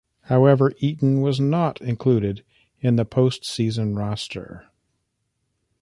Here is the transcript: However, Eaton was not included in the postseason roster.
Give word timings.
However, 0.23 0.73
Eaton 0.79 1.21
was 1.21 1.39
not 1.39 1.79
included 1.79 2.43
in 2.79 2.95
the 2.95 3.05
postseason 3.05 3.95
roster. 3.95 4.65